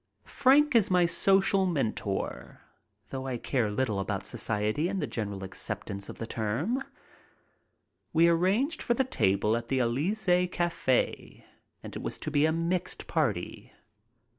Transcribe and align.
Frank 0.33 0.73
is 0.73 0.89
my 0.89 1.05
social 1.05 1.67
mentor, 1.67 2.61
though 3.09 3.27
I 3.27 3.37
care 3.37 3.69
little 3.69 3.99
about 3.99 4.25
society 4.25 4.89
in 4.89 4.97
the 4.97 5.05
general 5.05 5.43
acceptance 5.43 6.09
of 6.09 6.17
the 6.17 6.25
term. 6.25 6.81
We 8.11 8.27
arranged 8.27 8.81
for 8.81 8.93
a 8.97 9.03
table 9.03 9.55
at 9.55 9.67
the 9.67 9.77
Elysee 9.79 10.47
Cafe 10.47 11.45
and 11.83 11.95
it 11.95 12.01
was 12.01 12.17
to 12.17 12.31
be 12.31 12.47
a 12.47 12.51
mixed 12.51 13.05
party. 13.05 13.73